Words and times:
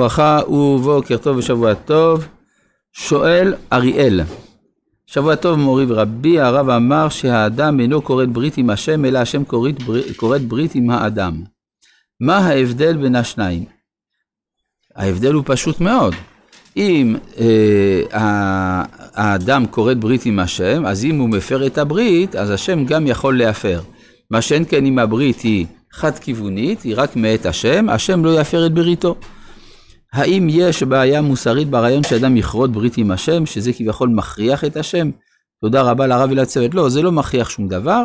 ברכה 0.00 0.40
ובוקר 0.48 1.16
טוב 1.16 1.36
ושבוע 1.36 1.74
טוב. 1.74 2.26
שואל 2.92 3.54
אריאל, 3.72 4.20
שבוע 5.06 5.34
טוב 5.34 5.58
מורי 5.58 5.84
ורבי, 5.88 6.40
הרב 6.40 6.70
אמר 6.70 7.08
שהאדם 7.08 7.80
אינו 7.80 8.04
כורת 8.04 8.28
ברית 8.28 8.58
עם 8.58 8.70
השם, 8.70 9.04
אלא 9.04 9.18
השם 9.18 9.42
כורת 10.16 10.42
ברית 10.42 10.74
עם 10.74 10.90
האדם. 10.90 11.42
מה 12.20 12.36
ההבדל 12.36 12.96
בין 12.96 13.16
השניים? 13.16 13.64
ההבדל 14.96 15.32
הוא 15.32 15.42
פשוט 15.46 15.80
מאוד. 15.80 16.14
אם 16.76 17.16
אה, 17.38 18.82
האדם 19.14 19.66
כורת 19.66 19.98
ברית 19.98 20.26
עם 20.26 20.38
השם, 20.38 20.86
אז 20.86 21.04
אם 21.04 21.18
הוא 21.18 21.28
מפר 21.28 21.66
את 21.66 21.78
הברית, 21.78 22.36
אז 22.36 22.50
השם 22.50 22.84
גם 22.84 23.06
יכול 23.06 23.38
להפר. 23.38 23.80
מה 24.30 24.42
שאין 24.42 24.64
כן 24.68 24.86
אם 24.86 24.98
הברית 24.98 25.40
היא 25.40 25.66
חד-כיוונית, 25.92 26.82
היא 26.82 26.94
רק 26.96 27.16
מאת 27.16 27.46
השם, 27.46 27.88
השם 27.88 28.24
לא 28.24 28.40
יפר 28.40 28.66
את 28.66 28.72
בריתו. 28.72 29.16
האם 30.12 30.46
יש 30.50 30.82
בעיה 30.82 31.20
מוסרית 31.20 31.68
ברעיון 31.68 32.02
שאדם 32.02 32.36
יכרות 32.36 32.72
ברית 32.72 32.96
עם 32.96 33.10
השם, 33.10 33.46
שזה 33.46 33.72
כביכול 33.72 34.08
מכריח 34.08 34.64
את 34.64 34.76
השם? 34.76 35.10
תודה 35.60 35.82
רבה 35.82 36.06
לרב 36.06 36.30
ולצוות. 36.30 36.74
לא, 36.74 36.88
זה 36.88 37.02
לא 37.02 37.12
מכריח 37.12 37.50
שום 37.50 37.68
דבר, 37.68 38.04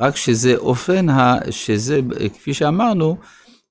רק 0.00 0.16
שזה 0.16 0.56
אופן, 0.56 1.08
ה, 1.08 1.38
שזה, 1.50 2.00
כפי 2.34 2.54
שאמרנו, 2.54 3.16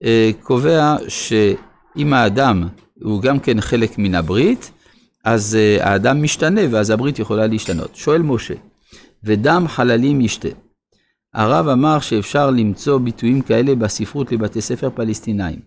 אה, 0.04 0.32
קובע 0.44 0.96
שאם 1.08 2.14
האדם 2.14 2.68
הוא 3.02 3.22
גם 3.22 3.40
כן 3.40 3.62
חלק 3.62 3.98
מן 3.98 4.16
הברית, 4.16 4.72
אז 5.26 5.56
אה, 5.56 5.90
האדם 5.90 6.24
משתנה 6.24 6.62
ואז 6.72 6.90
הברית 6.90 7.20
יכולה 7.20 7.48
להשתנות. 7.48 7.96
שואל 7.96 8.22
משה, 8.22 8.54
ודם 9.24 9.66
חללים 9.68 10.22
ישתה. 10.22 10.50
הרב 11.34 11.68
אמר 11.68 12.00
שאפשר 12.00 12.50
למצוא 12.50 12.98
ביטויים 12.98 13.42
כאלה 13.42 13.76
בספרות 13.76 14.32
לבתי 14.32 14.62
ספר 14.62 14.90
פלסטינאים. 14.96 15.60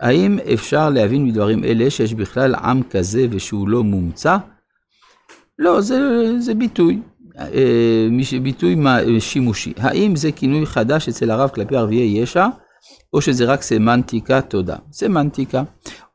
האם 0.00 0.38
אפשר 0.54 0.90
להבין 0.90 1.24
מדברים 1.24 1.64
אלה 1.64 1.90
שיש 1.90 2.14
בכלל 2.14 2.54
עם 2.54 2.82
כזה 2.90 3.26
ושהוא 3.30 3.68
לא 3.68 3.84
מומצא? 3.84 4.36
לא, 5.58 5.80
זה, 5.80 5.98
זה 6.40 6.54
ביטוי, 6.54 7.00
אה, 7.38 8.38
ביטוי 8.42 8.76
שימושי. 9.20 9.72
האם 9.76 10.16
זה 10.16 10.32
כינוי 10.32 10.66
חדש 10.66 11.08
אצל 11.08 11.30
הרב 11.30 11.48
כלפי 11.48 11.76
ערביי 11.76 12.22
יש"ע, 12.22 12.46
או 13.12 13.20
שזה 13.20 13.44
רק 13.44 13.62
סמנטיקה? 13.62 14.40
תודה. 14.40 14.76
סמנטיקה. 14.92 15.62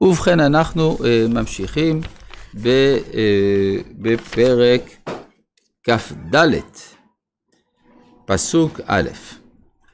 ובכן, 0.02 0.40
אנחנו 0.40 0.98
אה, 1.06 1.26
ממשיכים 1.30 2.02
אה, 2.66 2.98
בפרק 4.00 4.82
כ"ד, 5.84 6.36
פסוק 8.26 8.80
א', 8.88 9.10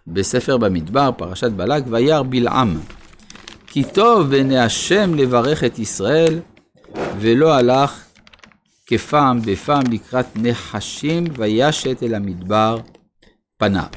בספר 0.07 0.57
במדבר, 0.57 1.09
פרשת 1.17 1.51
בלק, 1.51 1.83
וירא 1.87 2.23
בלעם. 2.29 2.77
כי 3.77 3.83
טוב 3.83 4.29
בעיני 4.29 4.59
השם 4.59 5.15
לברך 5.15 5.63
את 5.63 5.79
ישראל, 5.79 6.39
ולא 7.19 7.53
הלך 7.53 8.05
כפעם 8.85 9.41
בפעם 9.41 9.83
לקראת 9.91 10.25
נחשים, 10.35 11.23
וישת 11.37 12.03
אל 12.03 12.15
המדבר 12.15 12.79
פניו. 13.57 13.87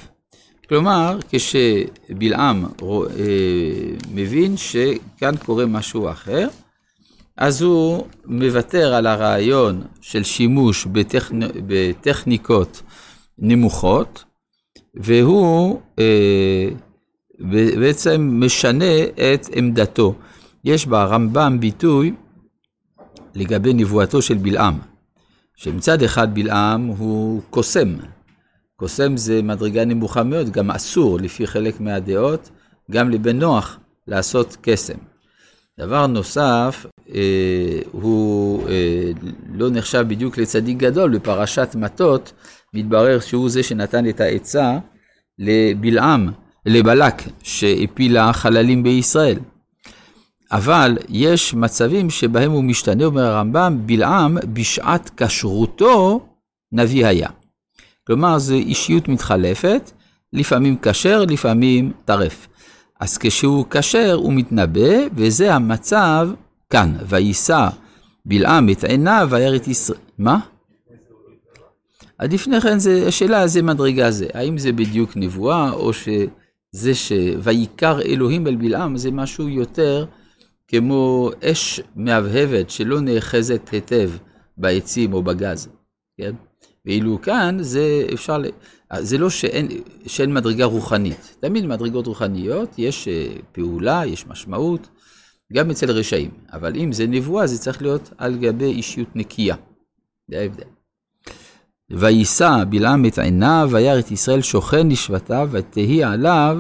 כלומר, 0.69 1.19
כשבלעם 1.28 2.64
אה, 2.64 2.89
מבין 4.14 4.56
שכאן 4.56 5.36
קורה 5.36 5.67
משהו 5.67 6.11
אחר, 6.11 6.48
אז 7.36 7.62
הוא 7.62 8.06
מוותר 8.25 8.95
על 8.95 9.06
הרעיון 9.06 9.83
של 10.01 10.25
שימוש 10.25 10.86
בטכנ... 10.86 11.41
בטכניקות 11.67 12.83
נמוכות, 13.39 14.25
והוא 14.95 15.81
אה, 15.98 16.69
בעצם 17.41 18.30
משנה 18.44 19.05
את 19.05 19.48
עמדתו. 19.52 20.14
יש 20.64 20.86
ברמב"ם 20.86 21.60
ביטוי 21.60 22.12
לגבי 23.34 23.72
נבואתו 23.74 24.22
של 24.22 24.34
בלעם, 24.34 24.78
שמצד 25.56 26.02
אחד 26.02 26.34
בלעם 26.34 26.86
הוא 26.86 27.42
קוסם. 27.50 27.96
קוסם 28.77 29.16
זה 29.16 29.42
מדרגה 29.42 29.84
נמוכה 29.84 30.23
מאוד, 30.23 30.51
גם 30.51 30.70
אסור 30.70 31.20
לפי 31.20 31.46
חלק 31.46 31.80
מהדעות, 31.80 32.51
גם 32.90 33.11
לבן 33.11 33.39
נוח 33.39 33.78
לעשות 34.07 34.57
קסם. 34.62 34.98
דבר 35.78 36.07
נוסף, 36.07 36.86
אה, 37.14 37.80
הוא 37.92 38.68
אה, 38.68 39.11
לא 39.55 39.70
נחשב 39.70 40.05
בדיוק 40.08 40.39
לצדיק 40.39 40.77
גדול, 40.77 41.18
בפרשת 41.18 41.74
מטות 41.74 42.33
מתברר 42.74 43.20
שהוא 43.20 43.51
זה 43.51 43.62
שנתן 43.62 44.08
את 44.08 44.20
העצה 44.20 44.78
לבלעם 45.39 46.30
לבלק 46.66 47.22
שהפילה 47.42 48.32
חללים 48.32 48.82
בישראל. 48.82 49.38
אבל 50.52 50.98
יש 51.08 51.54
מצבים 51.54 52.10
שבהם 52.10 52.50
הוא 52.50 52.64
משתנה, 52.64 53.04
אומר 53.04 53.22
הרמב"ם, 53.22 53.78
בלעם 53.86 54.38
בשעת 54.52 55.10
כשרותו 55.16 56.26
נביא 56.72 57.06
היה. 57.06 57.28
כלומר, 58.06 58.38
זו 58.38 58.54
אישיות 58.54 59.08
מתחלפת, 59.08 59.90
לפעמים 60.32 60.76
כשר, 60.82 61.24
לפעמים 61.24 61.92
טרף. 62.04 62.48
אז 63.00 63.18
כשהוא 63.18 63.64
כשר 63.70 64.14
הוא 64.14 64.32
מתנבא, 64.32 64.96
וזה 65.14 65.54
המצב 65.54 66.28
כאן. 66.70 66.96
ויישא 67.08 67.68
בלעם 68.24 68.68
את 68.70 68.84
עיניו 68.84 69.28
וירא 69.30 69.56
את 69.56 69.68
ישראל. 69.68 69.98
מה? 70.18 70.38
עד 72.18 72.32
לפני 72.32 72.60
כן, 72.60 72.78
זה, 72.78 73.04
השאלה 73.08 73.42
איזה 73.42 73.62
מדרגה 73.62 74.10
זה. 74.10 74.27
האם 74.34 74.58
זה 74.58 74.72
בדיוק 74.72 75.16
נבואה, 75.16 75.70
או 75.70 75.92
ש... 75.92 76.08
זה 76.73 76.95
שויקר 76.95 78.01
אלוהים 78.01 78.47
אל 78.47 78.57
בלעם 78.57 78.97
זה 78.97 79.11
משהו 79.11 79.48
יותר 79.48 80.07
כמו 80.69 81.31
אש 81.45 81.81
מהבהבת 81.97 82.70
שלא 82.70 83.01
נאחזת 83.01 83.69
היטב 83.73 84.11
בעצים 84.57 85.13
או 85.13 85.23
בגז, 85.23 85.69
כן? 86.19 86.35
ואילו 86.86 87.23
כאן 87.23 87.57
זה 87.61 88.07
אפשר, 88.14 88.42
זה 88.98 89.19
לא 89.19 89.31
שאין, 89.31 89.69
שאין 90.07 90.35
מדרגה 90.35 90.64
רוחנית. 90.64 91.36
תמיד 91.41 91.67
מדרגות 91.67 92.07
רוחניות, 92.07 92.75
יש 92.79 93.08
אה, 93.08 93.27
פעולה, 93.52 94.02
יש 94.07 94.27
משמעות, 94.27 94.89
גם 95.52 95.70
אצל 95.70 95.91
רשעים. 95.91 96.31
אבל 96.52 96.77
אם 96.77 96.92
זה 96.92 97.07
נבואה, 97.07 97.47
זה 97.47 97.58
צריך 97.58 97.83
להיות 97.83 98.11
על 98.19 98.39
גבי 98.39 98.64
אישיות 98.64 99.17
נקייה. 99.17 99.57
זה 100.31 100.39
ההבדל. 100.39 100.80
ויישא 101.90 102.64
בלעם 102.68 103.06
את 103.06 103.18
עיניו, 103.18 103.68
וירא 103.73 103.98
את 103.98 104.11
ישראל 104.11 104.42
שוכן 104.42 104.89
לשבטיו, 104.89 105.48
ותהי 105.52 106.05
עליו 106.05 106.58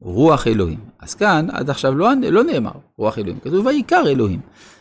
רוח 0.00 0.46
אלוהים. 0.46 0.78
אז 1.00 1.14
כאן, 1.14 1.46
עד 1.52 1.70
עכשיו 1.70 1.94
לא, 1.94 2.10
לא 2.30 2.44
נאמר 2.44 2.70
רוח 2.98 3.18
אלוהים, 3.18 3.38
כתוב 3.40 3.66
ויקר 3.66 4.02
אלוהים. 4.06 4.40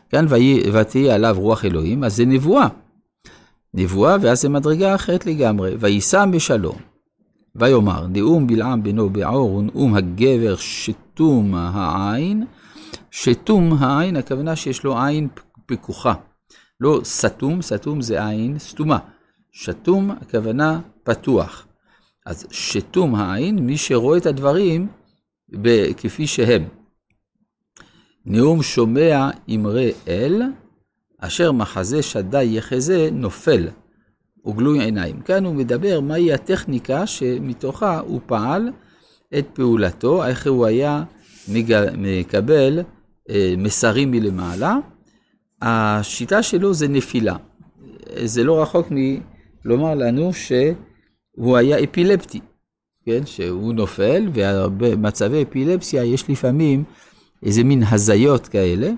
כאן 0.09 0.25
ותהי 0.73 1.11
עליו 1.11 1.35
רוח 1.39 1.65
אלוהים, 1.65 2.03
אז 2.03 2.15
זה 2.15 2.25
נבואה. 2.25 2.67
נבואה, 3.73 4.15
ואז 4.21 4.41
זה 4.41 4.49
מדרגה 4.49 4.95
אחרת 4.95 5.25
לגמרי. 5.25 5.75
ויישא 5.79 6.25
בשלום. 6.25 6.75
ויאמר, 7.55 8.07
נאום 8.07 8.47
בלעם 8.47 8.83
בנו 8.83 9.09
בעור 9.09 9.55
ונאום 9.55 9.95
הגבר 9.95 10.55
שתום 10.55 11.55
העין. 11.55 12.45
שתום 13.11 13.73
העין, 13.79 14.15
הכוונה 14.15 14.55
שיש 14.55 14.83
לו 14.83 15.03
עין 15.03 15.27
פקוחה. 15.65 16.13
לא 16.79 16.99
סתום, 17.03 17.61
סתום 17.61 18.01
זה 18.01 18.27
עין 18.27 18.59
סתומה. 18.59 18.97
שתום, 19.51 20.11
הכוונה 20.11 20.79
פתוח. 21.03 21.67
אז 22.25 22.47
שתום 22.51 23.15
העין, 23.15 23.59
מי 23.59 23.77
שרואה 23.77 24.17
את 24.17 24.25
הדברים 24.25 24.87
כפי 25.97 26.27
שהם. 26.27 26.63
נאום 28.25 28.63
שומע 28.63 29.29
אמרי 29.49 29.91
אל, 30.07 30.41
אשר 31.19 31.51
מחזה 31.51 32.01
שדי 32.01 32.43
יחזה 32.43 33.09
נופל, 33.11 33.67
וגלוי 34.45 34.79
עיניים. 34.79 35.21
כאן 35.21 35.45
הוא 35.45 35.55
מדבר 35.55 35.99
מהי 35.99 36.33
הטכניקה 36.33 37.07
שמתוכה 37.07 37.99
הוא 37.99 38.21
פעל 38.25 38.69
את 39.37 39.47
פעולתו, 39.53 40.25
איך 40.25 40.47
הוא 40.47 40.65
היה 40.65 41.03
מקבל 41.97 42.79
אה, 43.29 43.53
מסרים 43.57 44.11
מלמעלה. 44.11 44.77
השיטה 45.61 46.43
שלו 46.43 46.73
זה 46.73 46.87
נפילה. 46.87 47.35
זה 48.23 48.43
לא 48.43 48.61
רחוק 48.61 48.87
מ... 48.91 48.95
לומר 49.65 49.95
לנו 49.95 50.33
שהוא 50.33 51.57
היה 51.57 51.83
אפילפטי, 51.83 52.39
כן? 53.05 53.25
שהוא 53.25 53.73
נופל, 53.73 54.29
ובמצבי 54.33 55.43
אפילפסיה 55.43 56.03
יש 56.03 56.29
לפעמים 56.29 56.83
איזה 57.45 57.63
מין 57.63 57.83
הזיות 57.83 58.47
כאלה, 58.47 58.91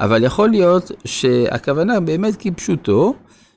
אבל 0.00 0.24
יכול 0.24 0.50
להיות 0.50 0.90
שהכוונה 1.04 2.00
באמת 2.00 2.34
כפשוטו, 2.38 3.14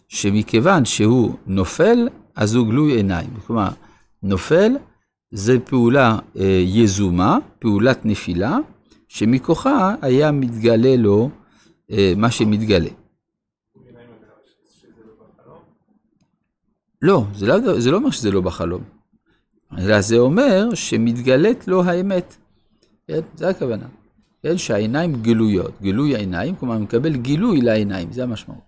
שמכיוון 0.08 0.86
שהוא 0.86 1.36
נופל, 1.48 2.08
אז 2.36 2.56
הוא 2.56 2.68
גלוי 2.68 2.94
עיניים. 2.94 3.30
כלומר, 3.48 3.70
נופל 4.24 4.72
זה 5.32 5.60
פעולה 5.60 6.18
אה, 6.40 6.64
יזומה, 6.66 7.38
פעולת 7.60 8.06
נפילה, 8.06 8.58
שמכוחה 9.08 9.96
היה 10.02 10.32
מתגלה 10.32 10.96
לו 10.96 11.30
אה, 11.92 12.14
מה 12.18 12.32
שמתגלה. 12.32 12.90
לא, 17.02 17.24
זה 17.34 17.48
לא, 17.48 17.80
זה 17.80 17.92
לא 17.92 17.98
אומר 17.98 18.12
שזה 18.12 18.32
לא 18.32 18.42
בחלום, 18.42 18.84
אלא 19.78 20.02
זה 20.02 20.18
אומר 20.18 20.76
שמתגלית 20.76 21.68
לו 21.68 21.84
האמת. 21.84 22.36
כן? 23.08 23.20
זה 23.36 23.50
הכוונה. 23.50 23.86
כן, 24.44 24.58
שהעיניים 24.58 25.22
גלויות, 25.22 25.72
גילוי 25.82 26.16
העיניים, 26.16 26.56
כלומר, 26.56 26.78
מקבל 26.78 27.16
גילוי 27.16 27.62
לעיניים, 27.62 28.12
זה 28.12 28.24
המשמעות. 28.24 28.62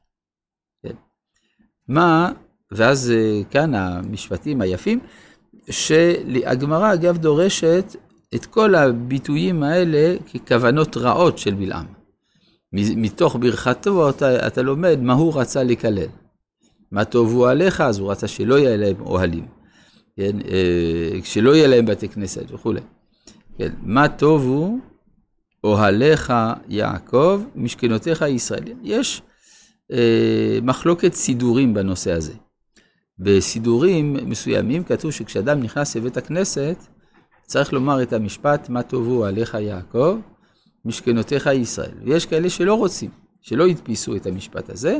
כן. 0.83 0.95
מה, 1.87 2.31
ואז 2.71 3.11
אה, 3.11 3.41
כאן 3.51 3.75
המשפטים 3.75 4.61
היפים, 4.61 4.99
שהגמרא 5.69 6.93
אגב 6.93 7.17
דורשת 7.17 7.95
את 8.35 8.45
כל 8.45 8.75
הביטויים 8.75 9.63
האלה 9.63 10.15
ככוונות 10.33 10.97
רעות 10.97 11.37
של 11.37 11.53
בלעם. 11.53 11.85
מתוך 12.73 13.35
ברכתו 13.35 14.09
אתה, 14.09 14.47
אתה 14.47 14.61
לומד 14.61 14.99
מה 15.01 15.13
הוא 15.13 15.41
רצה 15.41 15.63
לקלל. 15.63 16.07
מה 16.93 17.05
טובו 17.05 17.47
עליך, 17.47 17.81
אז 17.81 17.99
הוא 17.99 18.11
רצה 18.11 18.27
שלא 18.27 18.59
יהיה 18.59 18.77
להם 18.77 19.01
אוהלים. 19.01 19.45
כן, 20.17 20.37
אה, 20.51 21.19
שלא 21.23 21.55
יהיה 21.55 21.67
להם 21.67 21.85
בתי 21.85 22.09
כנסת 22.09 22.51
וכולי. 22.51 22.81
כן, 23.57 23.73
מה 23.81 24.09
טובו 24.09 24.77
אוהליך 25.63 26.33
יעקב, 26.69 27.41
משכנותיך 27.55 28.21
ישראל. 28.21 28.63
יש 28.83 29.21
אה, 29.91 30.59
מחלוקת 30.61 31.13
סידורים 31.13 31.73
בנושא 31.73 32.11
הזה. 32.11 32.33
בסידורים 33.19 34.13
מסוימים 34.29 34.83
כתוב 34.83 35.11
שכשאדם 35.11 35.59
נכנס 35.59 35.95
לבית 35.95 36.17
הכנסת, 36.17 36.77
צריך 37.45 37.73
לומר 37.73 38.01
את 38.01 38.13
המשפט, 38.13 38.69
מה 38.69 38.83
טובו 38.83 39.25
עליך 39.25 39.57
יעקב, 39.59 40.17
משכנותיך 40.85 41.49
ישראל. 41.53 41.95
ויש 42.03 42.25
כאלה 42.25 42.49
שלא 42.49 42.73
רוצים, 42.73 43.09
שלא 43.41 43.67
הדפיסו 43.67 44.15
את 44.15 44.25
המשפט 44.25 44.69
הזה, 44.69 44.97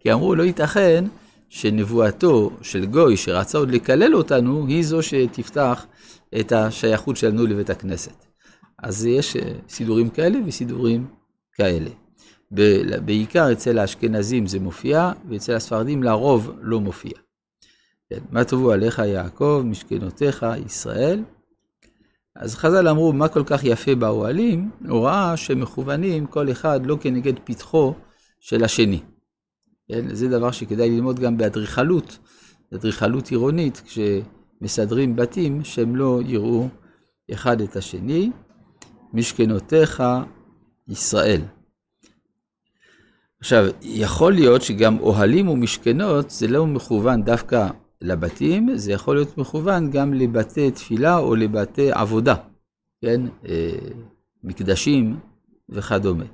כי 0.00 0.12
אמרו, 0.12 0.34
לא 0.34 0.42
ייתכן 0.42 1.04
שנבואתו 1.50 2.50
של 2.62 2.86
גוי 2.86 3.16
שרצה 3.16 3.58
עוד 3.58 3.70
לקלל 3.70 4.14
אותנו, 4.14 4.66
היא 4.66 4.84
זו 4.84 5.02
שתפתח 5.02 5.86
את 6.40 6.52
השייכות 6.52 7.16
שלנו 7.16 7.46
לבית 7.46 7.70
הכנסת. 7.70 8.26
אז 8.82 9.06
יש 9.06 9.36
אה, 9.36 9.52
סידורים 9.68 10.08
כאלה 10.08 10.38
וסידורים 10.46 11.06
כאלה. 11.52 11.90
בעיקר 13.04 13.52
אצל 13.52 13.78
האשכנזים 13.78 14.46
זה 14.46 14.60
מופיע, 14.60 15.12
ואצל 15.28 15.54
הספרדים 15.54 16.02
לרוב 16.02 16.50
לא 16.60 16.80
מופיע. 16.80 17.12
כן, 18.10 18.18
מה 18.30 18.44
טובו 18.44 18.72
עליך 18.72 18.98
יעקב, 18.98 19.62
משכנותיך 19.64 20.46
ישראל. 20.66 21.24
אז 22.36 22.54
חז"ל 22.54 22.88
אמרו, 22.88 23.12
מה 23.12 23.28
כל 23.28 23.44
כך 23.46 23.64
יפה 23.64 23.94
באוהלים? 23.94 24.70
הוא 24.88 25.06
ראה 25.06 25.36
שמכוונים 25.36 26.26
כל 26.26 26.50
אחד 26.50 26.86
לא 26.86 26.96
כנגד 27.00 27.38
פתחו 27.44 27.94
של 28.40 28.64
השני. 28.64 29.00
כן? 29.90 30.14
זה 30.14 30.28
דבר 30.28 30.50
שכדאי 30.50 30.90
ללמוד 30.90 31.20
גם 31.20 31.36
באדריכלות, 31.36 32.18
אדריכלות 32.74 33.28
עירונית, 33.28 33.82
כשמסדרים 33.86 35.16
בתים 35.16 35.64
שהם 35.64 35.96
לא 35.96 36.20
יראו 36.26 36.68
אחד 37.32 37.60
את 37.60 37.76
השני. 37.76 38.30
משכנותיך 39.12 40.02
ישראל. 40.88 41.40
עכשיו, 43.40 43.64
יכול 43.82 44.32
להיות 44.32 44.62
שגם 44.62 44.98
אוהלים 44.98 45.48
ומשכנות 45.48 46.30
זה 46.30 46.48
לא 46.48 46.66
מכוון 46.66 47.22
דווקא 47.22 47.68
לבתים, 48.00 48.76
זה 48.76 48.92
יכול 48.92 49.16
להיות 49.16 49.38
מכוון 49.38 49.90
גם 49.90 50.14
לבתי 50.14 50.70
תפילה 50.70 51.18
או 51.18 51.34
לבתי 51.34 51.92
עבודה, 51.92 52.34
כן? 53.04 53.20
אה, 53.48 53.78
מקדשים 54.44 55.16
וכדומה. 55.68 56.24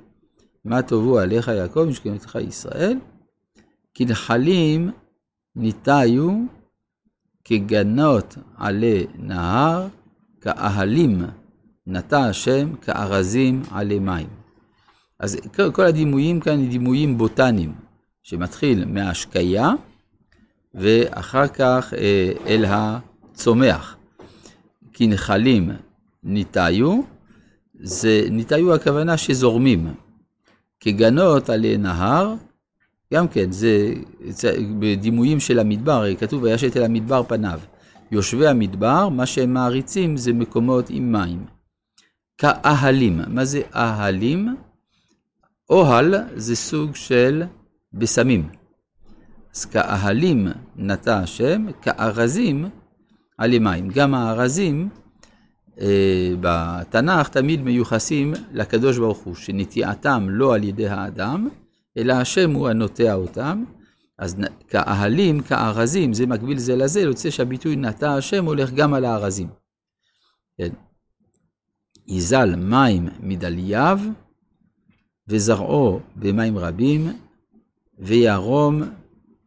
מה 0.65 0.81
טובו 0.81 1.19
עליך 1.19 1.47
יעקב, 1.47 1.85
משכנותיך 1.89 2.35
ישראל? 2.35 2.97
כנחלים 3.97 4.91
ניטאיו 5.55 6.43
כגנות 7.43 8.37
עלי 8.57 9.05
נהר, 9.19 9.87
כאהלים 10.41 11.21
נטע 11.87 12.19
השם 12.19 12.75
כארזים 12.75 13.61
עלי 13.71 13.99
מים. 13.99 14.27
אז 15.19 15.37
כל 15.73 15.85
הדימויים 15.85 16.39
כאן 16.39 16.53
הם 16.53 16.69
דימויים 16.69 17.17
בוטניים, 17.17 17.73
שמתחיל 18.23 18.85
מההשקיה, 18.85 19.71
ואחר 20.73 21.47
כך 21.47 21.93
אה, 21.97 22.31
אל 22.45 22.65
הצומח. 22.67 23.95
כי 24.93 25.07
נחלים 25.07 25.71
ניטאיו, 26.23 27.01
זה 27.79 28.27
ניטאיו 28.31 28.73
הכוונה 28.73 29.17
שזורמים. 29.17 29.93
כגנות 30.79 31.49
עלי 31.49 31.77
נהר, 31.77 32.35
גם 33.13 33.27
כן, 33.27 33.51
זה, 33.51 33.93
בדימויים 34.79 35.39
של 35.39 35.59
המדבר, 35.59 36.15
כתוב 36.15 36.43
וישת 36.43 36.77
אל 36.77 36.83
המדבר 36.83 37.23
פניו. 37.23 37.59
יושבי 38.11 38.47
המדבר, 38.47 39.09
מה 39.09 39.25
שהם 39.25 39.53
מעריצים 39.53 40.17
זה 40.17 40.33
מקומות 40.33 40.85
עם 40.89 41.11
מים. 41.11 41.45
כאהלים. 42.37 43.21
מה 43.27 43.45
זה 43.45 43.61
אהלים? 43.75 44.55
אוהל 45.69 46.15
זה 46.35 46.55
סוג 46.55 46.95
של 46.95 47.43
בשמים. 47.93 48.49
אז 49.55 49.65
כאהלים 49.65 50.47
נטע 50.75 51.17
השם, 51.17 51.65
כארזים 51.81 52.69
עלי 53.37 53.59
מים. 53.59 53.89
גם 53.89 54.13
הארזים 54.13 54.89
אה, 55.81 56.31
בתנ"ך 56.41 57.29
תמיד 57.29 57.61
מיוחסים 57.61 58.33
לקדוש 58.51 58.97
ברוך 58.97 59.17
הוא, 59.17 59.35
שנטיעתם 59.35 60.27
לא 60.29 60.55
על 60.55 60.63
ידי 60.63 60.87
האדם, 60.87 61.49
אלא 61.97 62.13
השם 62.13 62.51
הוא 62.51 62.69
הנוטע 62.69 63.13
אותם. 63.13 63.63
אז 64.19 64.35
כאהלים, 64.67 65.41
כארזים, 65.41 66.13
זה 66.13 66.25
מקביל 66.25 66.57
זה 66.57 66.75
לזה, 66.75 67.01
יוצא 67.01 67.29
שהביטוי 67.29 67.75
נטע 67.75 68.13
השם 68.13 68.45
הולך 68.45 68.73
גם 68.73 68.93
על 68.93 69.05
הארזים. 69.05 69.47
כן. 70.57 70.69
יזל 72.07 72.55
מים 72.55 73.07
מדלייו, 73.19 73.99
וזרעו 75.27 75.99
במים 76.15 76.57
רבים, 76.57 77.07
וירום 77.99 78.81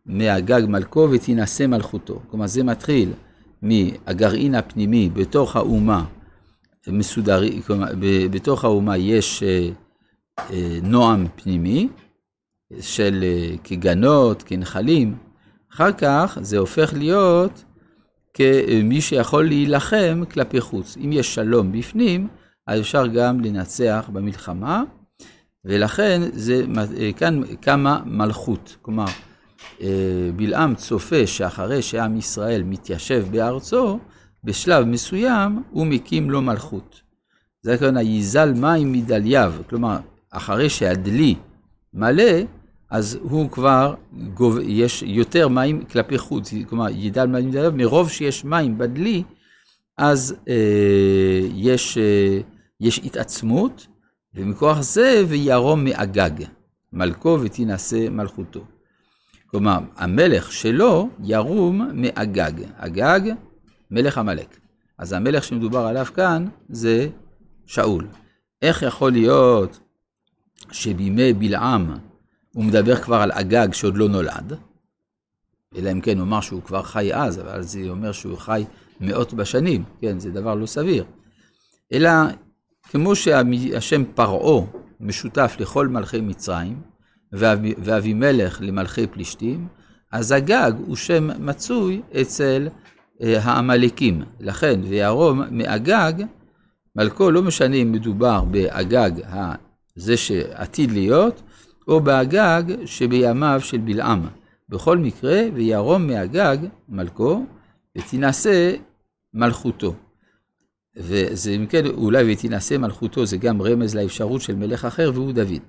מהגג 0.06 0.62
מלכו 0.68 1.08
ותינשא 1.12 1.66
מלכותו. 1.66 2.20
כלומר, 2.30 2.46
זה 2.46 2.62
מתחיל 2.62 3.12
מהגרעין 3.62 4.54
הפנימי 4.54 5.10
בתוך 5.14 5.56
האומה, 5.56 6.04
מסודר, 6.88 7.40
כלומר, 7.66 7.86
בתוך 8.30 8.64
האומה 8.64 8.96
יש 8.96 9.42
אה, 9.42 9.68
אה, 10.50 10.78
נועם 10.82 11.26
פנימי, 11.36 11.88
של 12.80 13.20
אה, 13.22 13.56
כגנות, 13.64 14.42
כנחלים. 14.42 15.16
אחר 15.74 15.92
כך 15.92 16.38
זה 16.42 16.58
הופך 16.58 16.94
להיות 16.96 17.64
כמי 18.34 19.00
שיכול 19.00 19.48
להילחם 19.48 20.22
כלפי 20.30 20.60
חוץ. 20.60 20.96
אם 21.04 21.12
יש 21.12 21.34
שלום 21.34 21.72
בפנים, 21.72 22.28
אז 22.66 22.80
אפשר 22.80 23.06
גם 23.06 23.40
לנצח 23.40 24.10
במלחמה, 24.12 24.82
ולכן 25.64 26.20
זה, 26.32 26.64
כאן 27.16 27.40
קמה 27.60 28.00
מלכות. 28.06 28.76
כלומר, 28.82 29.06
אה, 29.80 30.30
בלעם 30.36 30.74
צופה 30.74 31.26
שאחרי 31.26 31.82
שעם 31.82 32.16
ישראל 32.16 32.62
מתיישב 32.62 33.26
בארצו, 33.30 33.98
בשלב 34.44 34.84
מסוים 34.84 35.62
הוא 35.70 35.86
מקים 35.86 36.30
לו 36.30 36.42
מלכות. 36.42 37.00
זה 37.62 37.74
הכוונה, 37.74 38.02
ייזל 38.02 38.52
מים 38.52 38.92
מדלייו, 38.92 39.54
כלומר, 39.68 39.98
אחרי 40.30 40.70
שהדלי 40.70 41.34
מלא, 41.94 42.32
אז 42.90 43.18
הוא 43.22 43.50
כבר, 43.50 43.94
גוב, 44.34 44.58
יש 44.62 45.02
יותר 45.02 45.48
מים 45.48 45.84
כלפי 45.84 46.18
חוץ, 46.18 46.50
כלומר, 46.68 46.88
יידל 46.88 47.26
מים 47.26 47.48
מדלייו, 47.48 47.72
מרוב 47.74 48.10
שיש 48.10 48.44
מים 48.44 48.78
בדלי, 48.78 49.22
אז 49.96 50.34
אה, 50.48 51.48
יש... 51.54 51.98
אה, 51.98 52.40
יש 52.80 52.98
התעצמות, 52.98 53.86
ומכוח 54.34 54.80
זה 54.80 55.24
וירום 55.28 55.84
מאגג, 55.84 56.44
מלכו 56.92 57.38
ותינשא 57.42 58.08
מלכותו. 58.10 58.64
כלומר, 59.46 59.78
המלך 59.96 60.52
שלו 60.52 61.08
ירום 61.24 61.90
מאגג. 61.94 62.52
אגג, 62.76 63.20
מלך 63.90 64.18
עמלק. 64.18 64.58
אז 64.98 65.12
המלך 65.12 65.44
שמדובר 65.44 65.86
עליו 65.86 66.06
כאן 66.14 66.46
זה 66.68 67.08
שאול. 67.66 68.06
איך 68.62 68.82
יכול 68.82 69.12
להיות 69.12 69.80
שבימי 70.72 71.32
בלעם 71.32 71.94
הוא 72.54 72.64
מדבר 72.64 72.96
כבר 72.96 73.16
על 73.16 73.32
אגג 73.32 73.72
שעוד 73.72 73.96
לא 73.96 74.08
נולד? 74.08 74.58
אלא 75.76 75.92
אם 75.92 76.00
כן 76.00 76.18
הוא 76.18 76.26
אמר 76.26 76.40
שהוא 76.40 76.62
כבר 76.62 76.82
חי 76.82 77.14
אז, 77.14 77.40
אבל 77.40 77.62
זה 77.62 77.80
אומר 77.88 78.12
שהוא 78.12 78.38
חי 78.38 78.64
מאות 79.00 79.34
בשנים, 79.34 79.84
כן, 80.00 80.18
זה 80.18 80.30
דבר 80.30 80.54
לא 80.54 80.66
סביר. 80.66 81.04
אלא 81.92 82.10
כמו 82.90 83.16
שהשם 83.16 84.02
פרעה 84.14 84.66
משותף 85.00 85.56
לכל 85.58 85.88
מלכי 85.88 86.20
מצרים, 86.20 86.80
ואבימלך 87.78 88.58
למלכי 88.62 89.06
פלישתים, 89.06 89.68
אז 90.12 90.32
הגג 90.32 90.72
הוא 90.86 90.96
שם 90.96 91.46
מצוי 91.46 92.02
אצל 92.20 92.68
אה, 93.22 93.42
העמלקים. 93.42 94.22
לכן, 94.40 94.80
וירום 94.88 95.42
מאגג, 95.50 96.12
מלכו 96.96 97.30
לא 97.30 97.42
משנה 97.42 97.76
אם 97.76 97.92
מדובר 97.92 98.44
באגג 98.44 99.10
זה 99.96 100.16
שעתיד 100.16 100.90
להיות, 100.90 101.42
או 101.90 102.00
באגג 102.00 102.62
שבימיו 102.86 103.60
של 103.62 103.78
בלעם. 103.78 104.26
בכל 104.68 104.98
מקרה, 104.98 105.42
וירום 105.54 106.06
מאגג 106.06 106.56
מלכו, 106.88 107.44
ותינשא 107.98 108.72
מלכותו. 109.34 109.94
וזה 110.96 111.50
אם 111.50 111.66
כן, 111.66 111.86
אולי 111.86 112.32
ותינשא 112.32 112.76
מלכותו, 112.76 113.26
זה 113.26 113.36
גם 113.36 113.62
רמז 113.62 113.94
לאפשרות 113.94 114.40
של 114.40 114.54
מלך 114.54 114.84
אחר, 114.84 115.10
והוא 115.14 115.32
דוד. 115.32 115.62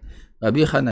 רבי 0.44 0.68
חנא 0.68 0.90